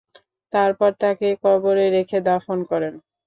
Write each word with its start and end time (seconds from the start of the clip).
তারপর 0.53 0.89
তাঁকে 1.01 1.29
কবরে 1.43 1.85
রেখে 1.95 2.17
দাফন 2.27 2.59
করেন। 2.71 2.93